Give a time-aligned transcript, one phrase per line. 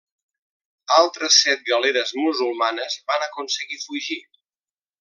[0.99, 4.19] Altres set galeres musulmanes van aconseguir fugir.